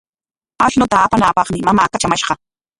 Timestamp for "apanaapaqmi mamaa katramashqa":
1.05-2.39